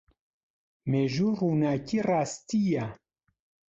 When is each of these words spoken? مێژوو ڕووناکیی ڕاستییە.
مێژوو 0.89 1.37
ڕووناکیی 1.39 2.05
ڕاستییە. 2.09 2.85